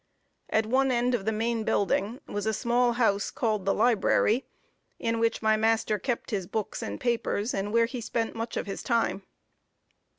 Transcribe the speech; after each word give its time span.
At 0.49 0.65
one 0.65 0.89
end 0.89 1.13
of 1.13 1.25
the 1.25 1.31
main 1.31 1.63
building 1.63 2.21
was 2.25 2.47
a 2.47 2.55
small 2.55 2.93
house, 2.93 3.29
called 3.29 3.65
the 3.65 3.73
library, 3.75 4.47
in 4.97 5.19
which 5.19 5.43
my 5.43 5.55
master 5.55 5.99
kept 5.99 6.31
his 6.31 6.47
books 6.47 6.81
and 6.81 6.99
papers, 6.99 7.53
and 7.53 7.71
where 7.71 7.85
he 7.85 8.01
spent 8.01 8.33
much 8.33 8.57
of 8.57 8.65
his 8.65 8.81
time. 8.81 9.21